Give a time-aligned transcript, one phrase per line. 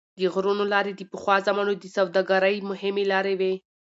[0.19, 3.53] د غرونو لارې د پخوا زمانو د سوداګرۍ مهمې لارې وې.